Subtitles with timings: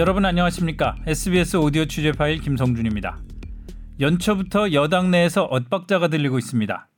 [0.00, 0.96] 여러분 안녕하십니까?
[1.06, 3.18] SBS 오디오 취재 파일 김성준입니다.
[4.00, 6.88] 연초부터 여당 내에서 엇박자가 들리고 있습니다.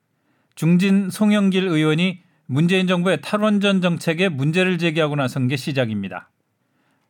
[0.55, 6.31] 중진 송영길 의원이 문재인 정부의 탈원전 정책에 문제를 제기하고 나선 게 시작입니다.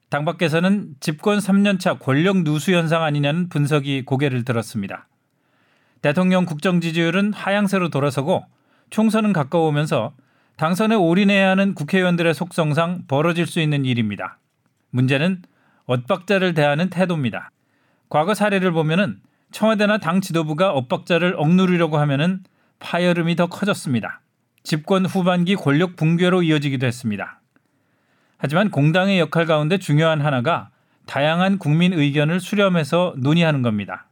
[0.08, 5.08] 당 밖에서는 집권 3년차 권력 누수 현상 아니냐는 분석이 고개를 들었습니다.
[6.02, 8.44] 대통령 국정 지지율은 하향세로 돌아서고
[8.90, 10.12] 총선은 가까우면서
[10.56, 14.38] 당선에 올인해야 하는 국회의원들의 속성상 벌어질 수 있는 일입니다.
[14.90, 15.42] 문제는
[15.86, 17.50] 엇박자를 대하는 태도입니다.
[18.08, 19.20] 과거 사례를 보면은
[19.52, 22.42] 청와대나 당 지도부가 엇박자를 억누르려고 하면은
[22.80, 24.20] 파열음이 더 커졌습니다.
[24.64, 27.40] 집권 후반기 권력 붕괴로 이어지기도 했습니다.
[28.38, 30.70] 하지만 공당의 역할 가운데 중요한 하나가
[31.06, 34.06] 다양한 국민 의견을 수렴해서 논의하는 겁니다.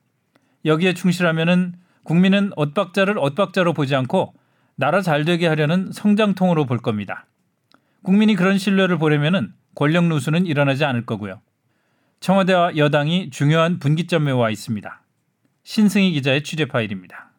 [0.64, 4.34] 여기에 충실하면은 국민은 엇박자를 엇박자로 보지 않고
[4.76, 7.26] 나라 잘 되게 하려는 성장통으로 볼 겁니다.
[8.02, 11.40] 국민이 그런 신뢰를 보려면은 권력 누수는 일어나지 않을 거고요.
[12.20, 15.02] 청와대와 여당이 중요한 분기점에 와 있습니다.
[15.64, 17.30] 신승희 기자의 취재 파일입니다.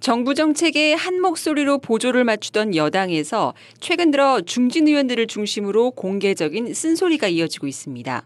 [0.00, 7.66] 정부 정책에 한 목소리로 보조를 맞추던 여당에서 최근 들어 중진 의원들을 중심으로 공개적인 쓴소리가 이어지고
[7.66, 8.24] 있습니다.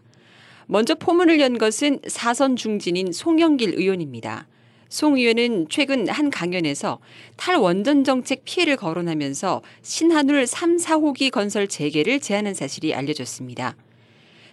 [0.67, 4.47] 먼저 포문을 연 것은 사선 중진인 송영길 의원입니다.
[4.89, 6.99] 송 의원은 최근 한 강연에서
[7.37, 13.75] 탈원전 정책 피해를 거론하면서 신한울 3, 4호기 건설 재개를 제안한 사실이 알려졌습니다.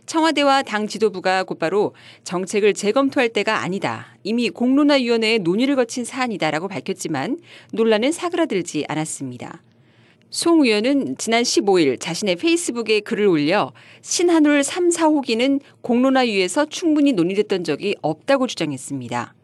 [0.06, 4.16] 청와대와 당 지도부가 곧바로 정책을 재검토할 때가 아니다.
[4.24, 7.38] 이미 공론화위원회에 논의를 거친 사안이다라고 밝혔지만
[7.72, 9.62] 논란은 사그라들지 않았습니다.
[10.32, 17.96] 송 의원은 지난 15일 자신의 페이스북에 글을 올려 신한울 3, 4호기는 공론화위에서 충분히 논의됐던 적이
[18.00, 19.34] 없다고 주장했습니다.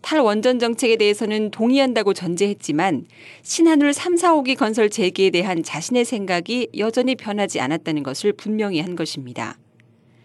[0.00, 3.04] 탈원전 정책에 대해서는 동의한다고 전제했지만
[3.42, 9.58] 신한울 3, 4호기 건설 재개에 대한 자신의 생각이 여전히 변하지 않았다는 것을 분명히 한 것입니다.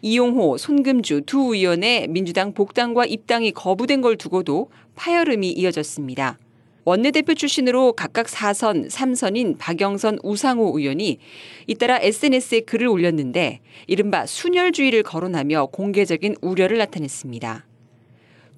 [0.02, 6.38] 이용호, 손금주 두 의원의 민주당 복당과 입당이 거부된 걸 두고도 파열음이 이어졌습니다.
[6.86, 11.18] 원내대표 출신으로 각각 4선, 3선인 박영선, 우상호 의원이
[11.66, 17.66] 잇따라 SNS에 글을 올렸는데 이른바 순혈주의를 거론하며 공개적인 우려를 나타냈습니다.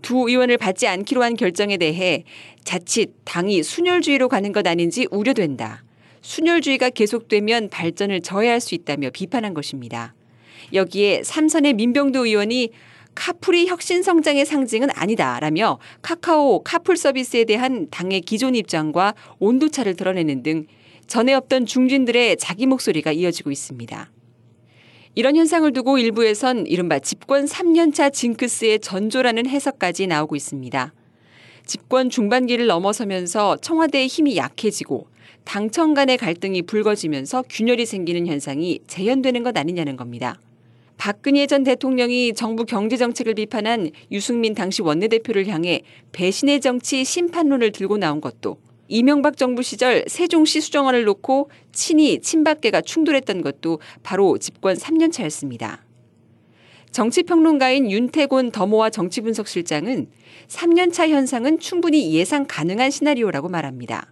[0.01, 2.25] 두 의원을 받지 않기로 한 결정에 대해
[2.65, 5.85] 자칫 당이 순혈주의로 가는 것 아닌지 우려된다.
[6.21, 10.13] 순혈주의가 계속되면 발전을 저해할 수 있다며 비판한 것입니다.
[10.73, 12.71] 여기에 삼선의 민병도 의원이
[13.17, 20.67] 카풀이 혁신 성장의 상징은 아니다라며 카카오 카풀 서비스에 대한 당의 기존 입장과 온도차를 드러내는 등
[21.07, 24.11] 전에 없던 중진들의 자기 목소리가 이어지고 있습니다.
[25.15, 30.93] 이런 현상을 두고 일부에선 이른바 집권 3년차 징크스의 전조라는 해석까지 나오고 있습니다.
[31.65, 35.07] 집권 중반기를 넘어서면서 청와대의 힘이 약해지고
[35.43, 40.39] 당청 간의 갈등이 불거지면서 균열이 생기는 현상이 재현되는 것 아니냐는 겁니다.
[40.97, 48.19] 박근혜 전 대통령이 정부 경제정책을 비판한 유승민 당시 원내대표를 향해 배신의 정치 심판론을 들고 나온
[48.19, 55.83] 것도 이명박 정부 시절 세종시 수정안을 놓고 친이 친박계가 충돌했던 것도 바로 집권 3년 차였습니다.
[56.91, 60.07] 정치평론가인 윤태곤 더모아 정치분석실장은
[60.47, 64.11] 3년차 현상은 충분히 예상 가능한 시나리오라고 말합니다.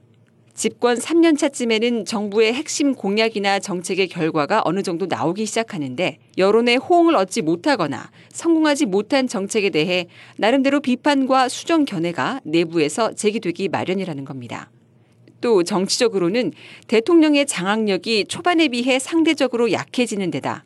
[0.56, 7.42] 집권 3년 차쯤에는 정부의 핵심 공약이나 정책의 결과가 어느 정도 나오기 시작하는데 여론의 호응을 얻지
[7.42, 10.08] 못하거나 성공하지 못한 정책에 대해
[10.38, 14.72] 나름대로 비판과 수정 견해가 내부에서 제기되기 마련이라는 겁니다.
[15.42, 16.54] 또 정치적으로는
[16.88, 20.64] 대통령의 장악력이 초반에 비해 상대적으로 약해지는 데다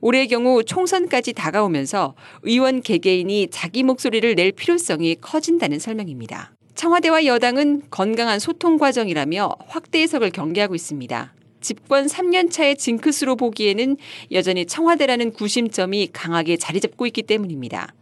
[0.00, 6.55] 올해의 경우 총선까지 다가오면서 의원 개개인이 자기 목소리를 낼 필요성이 커진다는 설명입니다.
[6.76, 11.32] 청와대와 여당은 건강한 소통 과정이라며 확대 해석을 경계하고 있습니다.
[11.62, 13.96] 집권 3년 차의 징크스로 보기에는
[14.32, 17.94] 여전히 청와대라는 구심점이 강하게 자리 잡고 있기 때문입니다.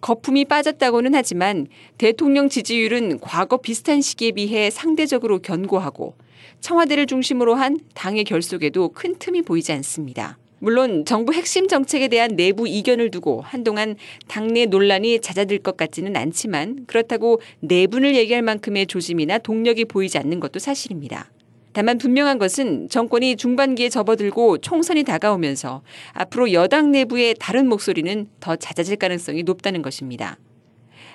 [0.00, 1.66] 거품이 빠졌다고는 하지만
[1.98, 6.14] 대통령 지지율은 과거 비슷한 시기에 비해 상대적으로 견고하고
[6.60, 10.38] 청와대를 중심으로 한 당의 결속에도 큰 틈이 보이지 않습니다.
[10.60, 13.96] 물론 정부 핵심 정책에 대한 내부 이견을 두고 한동안
[14.28, 20.58] 당내 논란이 잦아들 것 같지는 않지만 그렇다고 내분을 얘기할 만큼의 조짐이나 동력이 보이지 않는 것도
[20.58, 21.30] 사실입니다.
[21.72, 28.96] 다만 분명한 것은 정권이 중반기에 접어들고 총선이 다가오면서 앞으로 여당 내부의 다른 목소리는 더 잦아질
[28.96, 30.36] 가능성이 높다는 것입니다.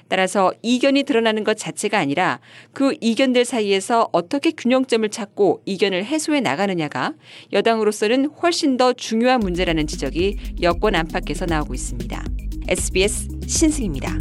[0.08, 2.40] 따라서 이견이 드러나는 것 자체가 아니라
[2.74, 7.14] 그 이견들 사이에서 어떻게 균형점을 찾고 이견을 해소해 나가느냐가
[7.54, 12.24] 여당으로서는 훨씬 더 중요한 문제라는 지적이 여권 안팎에서 나오고 있습니다.
[12.68, 14.18] SBS 신승입니다.